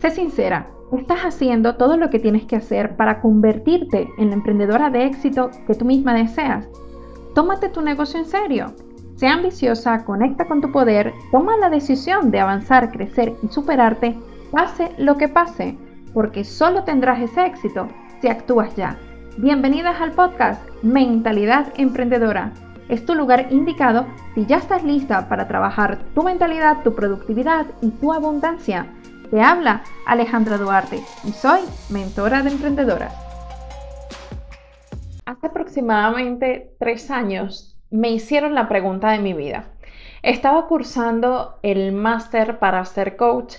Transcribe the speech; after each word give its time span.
Sé 0.00 0.10
sincera, 0.10 0.66
estás 0.96 1.26
haciendo 1.26 1.76
todo 1.76 1.98
lo 1.98 2.08
que 2.08 2.18
tienes 2.18 2.46
que 2.46 2.56
hacer 2.56 2.96
para 2.96 3.20
convertirte 3.20 4.08
en 4.16 4.30
la 4.30 4.36
emprendedora 4.36 4.88
de 4.88 5.04
éxito 5.04 5.50
que 5.66 5.74
tú 5.74 5.84
misma 5.84 6.14
deseas. 6.14 6.66
Tómate 7.34 7.68
tu 7.68 7.82
negocio 7.82 8.18
en 8.18 8.24
serio. 8.24 8.72
Sea 9.16 9.34
ambiciosa, 9.34 10.06
conecta 10.06 10.46
con 10.46 10.62
tu 10.62 10.72
poder, 10.72 11.12
toma 11.30 11.58
la 11.58 11.68
decisión 11.68 12.30
de 12.30 12.40
avanzar, 12.40 12.90
crecer 12.90 13.34
y 13.42 13.48
superarte, 13.48 14.16
pase 14.50 14.90
lo 14.96 15.18
que 15.18 15.28
pase, 15.28 15.76
porque 16.14 16.44
solo 16.44 16.84
tendrás 16.84 17.20
ese 17.20 17.44
éxito 17.44 17.86
si 18.22 18.28
actúas 18.28 18.74
ya. 18.76 18.96
Bienvenidas 19.36 20.00
al 20.00 20.12
podcast 20.12 20.66
Mentalidad 20.82 21.74
Emprendedora. 21.76 22.52
Es 22.88 23.04
tu 23.04 23.14
lugar 23.14 23.48
indicado 23.50 24.06
si 24.34 24.46
ya 24.46 24.56
estás 24.56 24.82
lista 24.82 25.28
para 25.28 25.46
trabajar 25.46 25.98
tu 26.14 26.22
mentalidad, 26.22 26.82
tu 26.82 26.94
productividad 26.94 27.66
y 27.82 27.90
tu 27.90 28.14
abundancia. 28.14 28.86
Te 29.30 29.40
habla 29.40 29.84
Alejandra 30.08 30.58
Duarte 30.58 31.00
y 31.24 31.32
soy 31.32 31.60
mentora 31.88 32.42
de 32.42 32.50
emprendedoras. 32.50 33.14
Hace 35.24 35.46
aproximadamente 35.46 36.74
tres 36.80 37.12
años 37.12 37.78
me 37.92 38.10
hicieron 38.10 38.56
la 38.56 38.68
pregunta 38.68 39.12
de 39.12 39.20
mi 39.20 39.32
vida. 39.32 39.66
Estaba 40.24 40.66
cursando 40.66 41.60
el 41.62 41.92
máster 41.92 42.58
para 42.58 42.84
ser 42.84 43.16
coach 43.16 43.54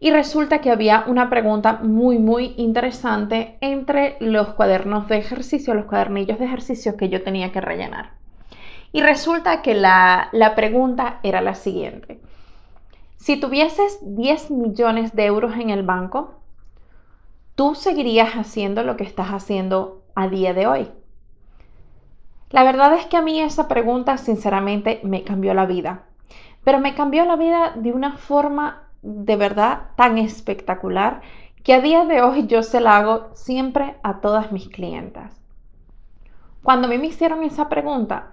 y 0.00 0.10
resulta 0.10 0.62
que 0.62 0.70
había 0.70 1.04
una 1.06 1.28
pregunta 1.28 1.80
muy 1.82 2.18
muy 2.18 2.54
interesante 2.56 3.58
entre 3.60 4.16
los 4.18 4.54
cuadernos 4.54 5.08
de 5.08 5.18
ejercicio, 5.18 5.74
los 5.74 5.84
cuadernillos 5.84 6.38
de 6.38 6.46
ejercicio 6.46 6.96
que 6.96 7.10
yo 7.10 7.22
tenía 7.22 7.52
que 7.52 7.60
rellenar. 7.60 8.12
Y 8.92 9.02
resulta 9.02 9.60
que 9.60 9.74
la, 9.74 10.30
la 10.32 10.54
pregunta 10.54 11.20
era 11.22 11.42
la 11.42 11.54
siguiente. 11.54 12.22
Si 13.22 13.36
tuvieses 13.36 14.00
10 14.02 14.50
millones 14.50 15.14
de 15.14 15.26
euros 15.26 15.54
en 15.54 15.70
el 15.70 15.84
banco, 15.84 16.40
¿tú 17.54 17.76
seguirías 17.76 18.32
haciendo 18.32 18.82
lo 18.82 18.96
que 18.96 19.04
estás 19.04 19.28
haciendo 19.28 20.02
a 20.16 20.26
día 20.26 20.54
de 20.54 20.66
hoy? 20.66 20.90
La 22.50 22.64
verdad 22.64 22.94
es 22.94 23.06
que 23.06 23.16
a 23.16 23.22
mí 23.22 23.40
esa 23.40 23.68
pregunta 23.68 24.16
sinceramente 24.16 24.98
me 25.04 25.22
cambió 25.22 25.54
la 25.54 25.66
vida, 25.66 26.02
pero 26.64 26.80
me 26.80 26.96
cambió 26.96 27.24
la 27.24 27.36
vida 27.36 27.74
de 27.76 27.92
una 27.92 28.16
forma 28.16 28.88
de 29.02 29.36
verdad 29.36 29.90
tan 29.94 30.18
espectacular 30.18 31.22
que 31.62 31.74
a 31.74 31.80
día 31.80 32.04
de 32.04 32.22
hoy 32.22 32.48
yo 32.48 32.64
se 32.64 32.80
la 32.80 32.96
hago 32.96 33.30
siempre 33.34 33.94
a 34.02 34.20
todas 34.20 34.50
mis 34.50 34.68
clientas. 34.68 35.40
Cuando 36.64 36.88
me 36.88 36.96
hicieron 36.96 37.44
esa 37.44 37.68
pregunta, 37.68 38.32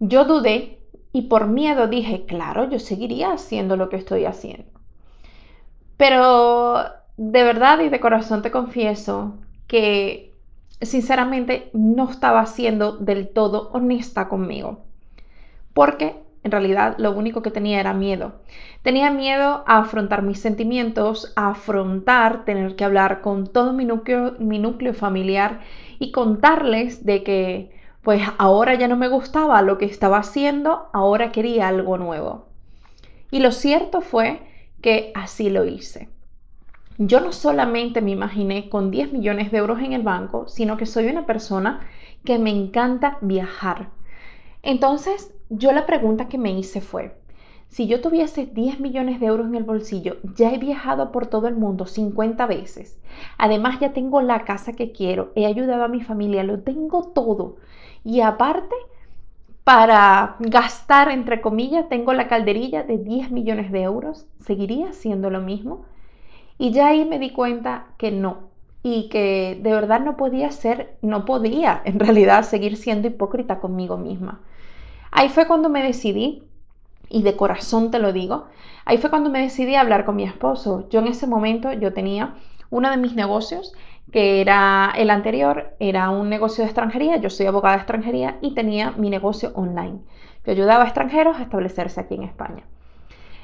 yo 0.00 0.24
dudé 0.24 0.80
y 1.14 1.22
por 1.22 1.46
miedo 1.46 1.86
dije, 1.86 2.26
claro, 2.26 2.68
yo 2.68 2.80
seguiría 2.80 3.32
haciendo 3.32 3.76
lo 3.76 3.88
que 3.88 3.94
estoy 3.94 4.24
haciendo. 4.24 4.68
Pero 5.96 6.84
de 7.16 7.44
verdad 7.44 7.78
y 7.78 7.88
de 7.88 8.00
corazón 8.00 8.42
te 8.42 8.50
confieso 8.50 9.34
que 9.68 10.34
sinceramente 10.82 11.70
no 11.72 12.10
estaba 12.10 12.44
siendo 12.46 12.96
del 12.96 13.28
todo 13.28 13.70
honesta 13.72 14.28
conmigo. 14.28 14.80
Porque 15.72 16.16
en 16.42 16.50
realidad 16.50 16.96
lo 16.98 17.12
único 17.12 17.42
que 17.42 17.52
tenía 17.52 17.78
era 17.78 17.94
miedo. 17.94 18.32
Tenía 18.82 19.12
miedo 19.12 19.62
a 19.68 19.78
afrontar 19.78 20.22
mis 20.22 20.40
sentimientos, 20.40 21.32
a 21.36 21.50
afrontar 21.50 22.44
tener 22.44 22.74
que 22.74 22.84
hablar 22.84 23.20
con 23.20 23.46
todo 23.46 23.72
mi 23.72 23.84
núcleo, 23.84 24.34
mi 24.40 24.58
núcleo 24.58 24.94
familiar 24.94 25.60
y 26.00 26.10
contarles 26.10 27.06
de 27.06 27.22
que 27.22 27.83
pues 28.04 28.22
ahora 28.38 28.74
ya 28.74 28.86
no 28.86 28.96
me 28.96 29.08
gustaba 29.08 29.62
lo 29.62 29.78
que 29.78 29.86
estaba 29.86 30.18
haciendo, 30.18 30.88
ahora 30.92 31.32
quería 31.32 31.68
algo 31.68 31.96
nuevo. 31.96 32.46
Y 33.30 33.40
lo 33.40 33.50
cierto 33.50 34.02
fue 34.02 34.42
que 34.82 35.10
así 35.14 35.48
lo 35.48 35.64
hice. 35.64 36.10
Yo 36.98 37.20
no 37.20 37.32
solamente 37.32 38.02
me 38.02 38.12
imaginé 38.12 38.68
con 38.68 38.90
10 38.90 39.12
millones 39.12 39.50
de 39.50 39.58
euros 39.58 39.80
en 39.80 39.94
el 39.94 40.02
banco, 40.02 40.46
sino 40.46 40.76
que 40.76 40.86
soy 40.86 41.06
una 41.06 41.26
persona 41.26 41.80
que 42.24 42.38
me 42.38 42.50
encanta 42.50 43.18
viajar. 43.22 43.88
Entonces, 44.62 45.34
yo 45.48 45.72
la 45.72 45.86
pregunta 45.86 46.28
que 46.28 46.38
me 46.38 46.52
hice 46.52 46.80
fue, 46.80 47.16
si 47.68 47.88
yo 47.88 48.00
tuviese 48.00 48.46
10 48.46 48.78
millones 48.78 49.18
de 49.18 49.26
euros 49.26 49.48
en 49.48 49.56
el 49.56 49.64
bolsillo, 49.64 50.18
ya 50.36 50.52
he 50.52 50.58
viajado 50.58 51.10
por 51.10 51.26
todo 51.26 51.48
el 51.48 51.56
mundo 51.56 51.86
50 51.86 52.46
veces. 52.46 53.00
Además, 53.38 53.80
ya 53.80 53.92
tengo 53.92 54.20
la 54.20 54.44
casa 54.44 54.74
que 54.74 54.92
quiero, 54.92 55.32
he 55.34 55.46
ayudado 55.46 55.82
a 55.82 55.88
mi 55.88 56.00
familia, 56.00 56.44
lo 56.44 56.60
tengo 56.60 57.10
todo. 57.14 57.56
Y 58.04 58.20
aparte, 58.20 58.74
para 59.64 60.36
gastar, 60.38 61.10
entre 61.10 61.40
comillas, 61.40 61.88
tengo 61.88 62.12
la 62.12 62.28
calderilla 62.28 62.82
de 62.82 62.98
10 62.98 63.30
millones 63.30 63.72
de 63.72 63.82
euros. 63.82 64.26
¿Seguiría 64.40 64.92
siendo 64.92 65.30
lo 65.30 65.40
mismo? 65.40 65.86
Y 66.58 66.70
ya 66.70 66.88
ahí 66.88 67.04
me 67.04 67.18
di 67.18 67.30
cuenta 67.30 67.86
que 67.96 68.10
no. 68.10 68.50
Y 68.82 69.08
que 69.08 69.58
de 69.62 69.72
verdad 69.72 70.00
no 70.00 70.18
podía 70.18 70.50
ser, 70.50 70.96
no 71.00 71.24
podía 71.24 71.80
en 71.86 71.98
realidad 71.98 72.44
seguir 72.44 72.76
siendo 72.76 73.08
hipócrita 73.08 73.58
conmigo 73.58 73.96
misma. 73.96 74.42
Ahí 75.10 75.30
fue 75.30 75.46
cuando 75.46 75.70
me 75.70 75.82
decidí, 75.82 76.42
y 77.08 77.22
de 77.22 77.36
corazón 77.36 77.90
te 77.90 77.98
lo 77.98 78.12
digo, 78.12 78.46
ahí 78.84 78.98
fue 78.98 79.08
cuando 79.08 79.30
me 79.30 79.40
decidí 79.40 79.74
a 79.74 79.80
hablar 79.80 80.04
con 80.04 80.16
mi 80.16 80.24
esposo. 80.24 80.86
Yo 80.90 81.00
en 81.00 81.06
ese 81.06 81.26
momento, 81.26 81.72
yo 81.72 81.94
tenía 81.94 82.34
uno 82.70 82.90
de 82.90 82.96
mis 82.96 83.14
negocios 83.14 83.72
que 84.14 84.40
era 84.40 84.92
el 84.96 85.10
anterior, 85.10 85.74
era 85.80 86.10
un 86.10 86.28
negocio 86.28 86.62
de 86.62 86.70
extranjería, 86.70 87.16
yo 87.16 87.30
soy 87.30 87.46
abogada 87.46 87.74
de 87.74 87.80
extranjería 87.80 88.38
y 88.40 88.54
tenía 88.54 88.92
mi 88.92 89.10
negocio 89.10 89.50
online. 89.56 89.98
Yo 90.46 90.52
ayudaba 90.52 90.84
a 90.84 90.86
extranjeros 90.86 91.36
a 91.36 91.42
establecerse 91.42 91.98
aquí 91.98 92.14
en 92.14 92.22
España. 92.22 92.62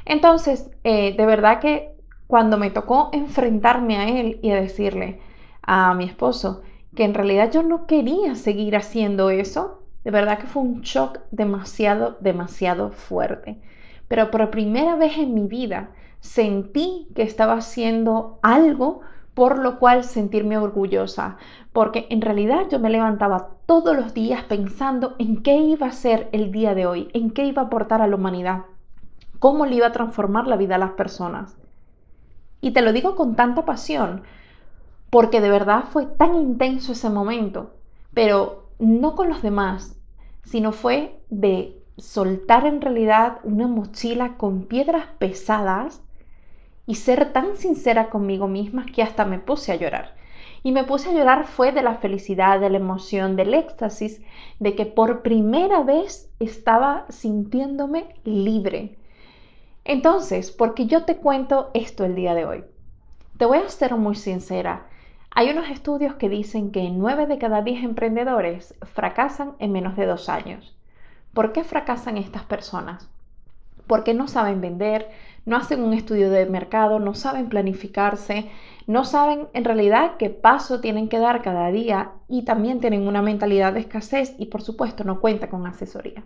Entonces, 0.05 0.71
eh, 0.85 1.17
de 1.17 1.27
verdad 1.27 1.59
que 1.59 1.91
cuando 2.29 2.57
me 2.57 2.71
tocó 2.71 3.11
enfrentarme 3.13 3.97
a 3.97 4.09
él 4.11 4.39
y 4.43 4.53
a 4.53 4.61
decirle 4.61 5.19
a 5.61 5.93
mi 5.95 6.05
esposo 6.05 6.63
que 6.95 7.03
en 7.03 7.15
realidad 7.15 7.51
yo 7.51 7.65
no 7.65 7.89
quería 7.89 8.37
seguir 8.37 8.77
haciendo 8.77 9.31
eso, 9.31 9.83
de 10.05 10.13
verdad 10.13 10.39
que 10.39 10.47
fue 10.47 10.63
un 10.63 10.83
shock 10.83 11.19
demasiado, 11.33 12.17
demasiado 12.21 12.93
fuerte. 12.93 13.61
Pero 14.07 14.31
por 14.31 14.49
primera 14.51 14.95
vez 14.95 15.19
en 15.19 15.35
mi 15.35 15.49
vida 15.49 15.91
sentí 16.21 17.09
que 17.17 17.23
estaba 17.23 17.55
haciendo 17.55 18.39
algo 18.43 19.01
por 19.35 19.59
lo 19.59 19.79
cual 19.79 20.05
sentirme 20.05 20.59
orgullosa, 20.59 21.37
porque 21.73 22.07
en 22.11 22.21
realidad 22.21 22.67
yo 22.71 22.79
me 22.79 22.91
levantaba 22.91 23.51
todos 23.67 23.97
los 23.97 24.13
días 24.13 24.45
pensando 24.45 25.15
en 25.19 25.43
qué 25.43 25.57
iba 25.57 25.87
a 25.87 25.93
ser 25.93 26.29
el 26.33 26.51
día 26.51 26.75
de 26.75 26.87
hoy, 26.87 27.09
en 27.13 27.31
qué 27.31 27.45
iba 27.45 27.63
a 27.63 27.67
aportar 27.67 28.03
a 28.03 28.07
la 28.07 28.17
humanidad, 28.17 28.65
cómo 29.39 29.67
le 29.67 29.77
iba 29.77 29.87
a 29.87 29.93
transformar 29.93 30.47
la 30.47 30.57
vida 30.57 30.75
a 30.75 30.79
las 30.79 30.93
personas. 30.93 31.57
Y 32.61 32.73
te 32.73 32.83
lo 32.83 32.93
digo 32.93 33.17
con 33.17 33.37
tanta 33.37 33.65
pasión, 33.65 34.23
porque 35.11 35.41
de 35.41 35.51
verdad 35.51 35.85
fue 35.91 36.07
tan 36.07 36.35
intenso 36.35 36.93
ese 36.93 37.11
momento, 37.11 37.71
pero 38.13 38.69
no 38.79 39.15
con 39.15 39.29
los 39.29 39.43
demás, 39.43 39.97
sino 40.45 40.73
fue 40.73 41.21
de 41.31 41.81
soltar 41.97 42.67
en 42.67 42.81
realidad 42.81 43.39
una 43.45 43.69
mochila 43.69 44.37
con 44.37 44.65
piedras 44.65 45.07
pesadas 45.19 46.03
y 46.91 46.97
ser 46.97 47.33
tan 47.33 47.57
sincera 47.57 48.11
conmigo 48.11 48.49
misma 48.49 48.85
que 48.85 49.05
hasta 49.05 49.25
me 49.25 49.39
puse 49.39 49.71
a 49.71 49.77
llorar. 49.77 50.17
Y 50.65 50.73
me 50.73 50.83
puse 50.83 51.09
a 51.09 51.13
llorar 51.13 51.47
fue 51.47 51.71
de 51.71 51.83
la 51.83 51.95
felicidad, 51.95 52.59
de 52.59 52.69
la 52.69 52.79
emoción, 52.79 53.37
del 53.37 53.55
éxtasis, 53.55 54.21
de 54.59 54.75
que 54.75 54.87
por 54.87 55.23
primera 55.23 55.85
vez 55.85 56.29
estaba 56.41 57.07
sintiéndome 57.09 58.17
libre. 58.25 58.99
Entonces, 59.85 60.51
porque 60.51 60.87
yo 60.87 61.05
te 61.05 61.19
cuento 61.19 61.71
esto 61.75 62.05
el 62.05 62.17
día 62.17 62.35
de 62.35 62.45
hoy? 62.45 62.65
Te 63.39 63.45
voy 63.45 63.59
a 63.59 63.69
ser 63.69 63.95
muy 63.95 64.17
sincera. 64.17 64.89
Hay 65.31 65.49
unos 65.51 65.71
estudios 65.71 66.17
que 66.17 66.29
dicen 66.29 66.73
que 66.73 66.91
9 66.91 67.29
de 67.29 67.39
cada 67.39 67.63
10 67.63 67.85
emprendedores 67.85 68.75
fracasan 68.95 69.55
en 69.61 69.71
menos 69.71 69.95
de 69.95 70.07
dos 70.07 70.29
años. 70.29 70.77
¿Por 71.35 71.53
qué 71.53 71.63
fracasan 71.63 72.17
estas 72.17 72.43
personas? 72.43 73.09
Porque 73.87 74.13
no 74.13 74.27
saben 74.27 74.61
vender, 74.61 75.09
no 75.47 75.57
hacen 75.57 75.83
un 75.83 75.95
estudio 75.95 76.31
de 76.31 76.47
mercado, 76.47 76.99
no 76.99 77.15
saben 77.15 77.49
planificarse, 77.49 78.51
no 78.87 79.05
saben 79.05 79.49
en 79.53 79.65
realidad 79.65 80.17
qué 80.19 80.31
paso 80.31 80.81
tienen 80.81 81.09
que 81.09 81.19
dar 81.19 81.43
cada 81.43 81.71
día 81.71 82.13
y 82.29 82.43
también 82.43 82.81
tienen 82.81 83.07
una 83.07 83.23
mentalidad 83.23 83.73
de 83.73 83.81
escasez 83.81 84.35
y 84.39 84.47
por 84.47 84.63
supuesto 84.63 85.05
no 85.05 85.21
cuenta 85.21 85.49
con 85.49 85.67
asesoría. 85.67 86.23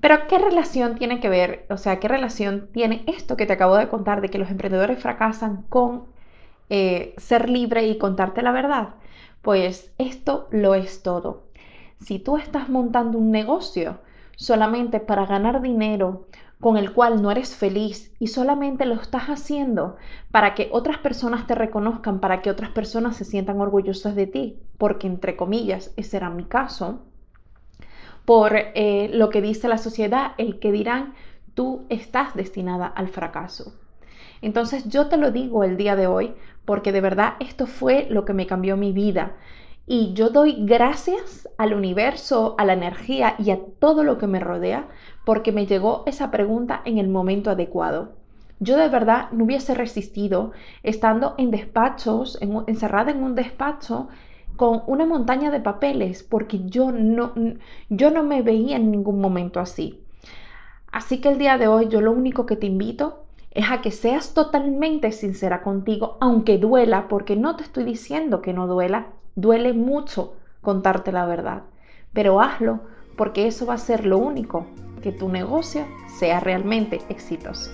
Pero 0.00 0.26
¿qué 0.28 0.38
relación 0.38 0.96
tiene 0.96 1.18
que 1.20 1.28
ver, 1.28 1.66
o 1.70 1.76
sea, 1.76 1.98
qué 1.98 2.08
relación 2.08 2.68
tiene 2.72 3.04
esto 3.06 3.36
que 3.36 3.46
te 3.46 3.54
acabo 3.54 3.76
de 3.76 3.88
contar 3.88 4.20
de 4.20 4.28
que 4.28 4.38
los 4.38 4.50
emprendedores 4.50 4.98
fracasan 5.00 5.62
con 5.68 6.04
eh, 6.68 7.14
ser 7.16 7.48
libre 7.48 7.86
y 7.86 7.96
contarte 7.96 8.42
la 8.42 8.52
verdad? 8.52 8.90
Pues 9.40 9.92
esto 9.98 10.46
lo 10.50 10.74
es 10.74 11.02
todo. 11.02 11.44
Si 12.00 12.18
tú 12.18 12.36
estás 12.36 12.68
montando 12.68 13.16
un 13.18 13.30
negocio 13.30 13.98
solamente 14.36 15.00
para 15.00 15.26
ganar 15.26 15.62
dinero 15.62 16.26
con 16.60 16.76
el 16.76 16.92
cual 16.92 17.22
no 17.22 17.30
eres 17.30 17.54
feliz 17.54 18.14
y 18.18 18.28
solamente 18.28 18.86
lo 18.86 18.94
estás 18.94 19.24
haciendo 19.24 19.96
para 20.30 20.54
que 20.54 20.68
otras 20.72 20.98
personas 20.98 21.46
te 21.46 21.54
reconozcan, 21.54 22.20
para 22.20 22.42
que 22.42 22.50
otras 22.50 22.70
personas 22.70 23.16
se 23.16 23.24
sientan 23.24 23.60
orgullosas 23.60 24.14
de 24.14 24.26
ti, 24.26 24.58
porque 24.78 25.06
entre 25.06 25.36
comillas, 25.36 25.92
ese 25.96 26.16
era 26.16 26.30
mi 26.30 26.44
caso, 26.44 27.02
por 28.24 28.52
eh, 28.56 29.10
lo 29.12 29.28
que 29.30 29.42
dice 29.42 29.68
la 29.68 29.78
sociedad, 29.78 30.32
el 30.38 30.58
que 30.58 30.72
dirán, 30.72 31.14
tú 31.54 31.84
estás 31.88 32.34
destinada 32.34 32.86
al 32.86 33.08
fracaso. 33.08 33.74
Entonces 34.40 34.88
yo 34.88 35.08
te 35.08 35.16
lo 35.16 35.30
digo 35.30 35.64
el 35.64 35.76
día 35.76 35.96
de 35.96 36.06
hoy 36.06 36.34
porque 36.64 36.92
de 36.92 37.00
verdad 37.00 37.34
esto 37.40 37.66
fue 37.66 38.06
lo 38.10 38.24
que 38.24 38.34
me 38.34 38.46
cambió 38.46 38.76
mi 38.76 38.92
vida. 38.92 39.36
Y 39.86 40.14
yo 40.14 40.30
doy 40.30 40.56
gracias 40.64 41.46
al 41.58 41.74
universo, 41.74 42.54
a 42.56 42.64
la 42.64 42.72
energía 42.72 43.34
y 43.38 43.50
a 43.50 43.58
todo 43.78 44.02
lo 44.02 44.16
que 44.16 44.26
me 44.26 44.40
rodea 44.40 44.88
porque 45.26 45.52
me 45.52 45.66
llegó 45.66 46.04
esa 46.06 46.30
pregunta 46.30 46.80
en 46.86 46.98
el 46.98 47.08
momento 47.08 47.50
adecuado. 47.50 48.12
Yo 48.60 48.78
de 48.78 48.88
verdad 48.88 49.30
no 49.32 49.44
hubiese 49.44 49.74
resistido 49.74 50.52
estando 50.82 51.34
en 51.36 51.50
despachos, 51.50 52.38
encerrada 52.66 53.10
en 53.10 53.22
un 53.22 53.34
despacho 53.34 54.08
con 54.56 54.82
una 54.86 55.04
montaña 55.04 55.50
de 55.50 55.60
papeles 55.60 56.22
porque 56.22 56.60
yo 56.64 56.90
no, 56.90 57.34
yo 57.90 58.10
no 58.10 58.22
me 58.22 58.40
veía 58.40 58.76
en 58.76 58.90
ningún 58.90 59.20
momento 59.20 59.60
así. 59.60 60.00
Así 60.92 61.20
que 61.20 61.28
el 61.28 61.38
día 61.38 61.58
de 61.58 61.66
hoy 61.66 61.88
yo 61.88 62.00
lo 62.00 62.12
único 62.12 62.46
que 62.46 62.56
te 62.56 62.66
invito 62.66 63.24
es 63.50 63.70
a 63.70 63.82
que 63.82 63.90
seas 63.90 64.32
totalmente 64.32 65.12
sincera 65.12 65.62
contigo, 65.62 66.16
aunque 66.20 66.56
duela, 66.56 67.08
porque 67.08 67.36
no 67.36 67.56
te 67.56 67.64
estoy 67.64 67.84
diciendo 67.84 68.40
que 68.42 68.52
no 68.52 68.66
duela, 68.66 69.08
duele 69.36 69.72
mucho 69.72 70.34
contarte 70.60 71.12
la 71.12 71.26
verdad, 71.26 71.62
pero 72.12 72.40
hazlo 72.40 72.80
porque 73.16 73.46
eso 73.46 73.66
va 73.66 73.74
a 73.74 73.78
ser 73.78 74.06
lo 74.06 74.18
único 74.18 74.66
que 75.02 75.12
tu 75.12 75.28
negocio 75.28 75.86
sea 76.18 76.40
realmente 76.40 77.00
exitoso. 77.08 77.70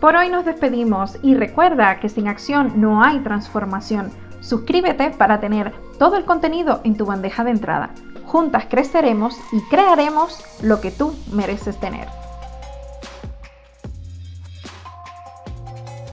Por 0.00 0.14
hoy 0.14 0.28
nos 0.28 0.44
despedimos 0.44 1.18
y 1.22 1.34
recuerda 1.34 1.98
que 2.00 2.08
sin 2.08 2.28
acción 2.28 2.80
no 2.80 3.02
hay 3.02 3.20
transformación. 3.20 4.10
Suscríbete 4.40 5.10
para 5.10 5.40
tener 5.40 5.72
todo 5.98 6.16
el 6.16 6.24
contenido 6.24 6.80
en 6.84 6.96
tu 6.96 7.06
bandeja 7.06 7.44
de 7.44 7.50
entrada. 7.50 7.90
Juntas 8.26 8.66
creceremos 8.68 9.38
y 9.52 9.60
crearemos 9.62 10.44
lo 10.62 10.80
que 10.80 10.90
tú 10.90 11.14
mereces 11.32 11.80
tener. 11.80 12.08